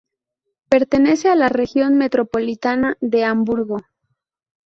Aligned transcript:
Pertenece 0.67 1.29
a 1.29 1.35
la 1.35 1.47
región 1.47 1.95
Metropolitana 1.95 2.97
de 3.01 3.23
Hamburgo. 3.23 3.77